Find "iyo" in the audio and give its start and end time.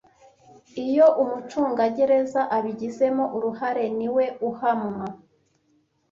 0.85-1.07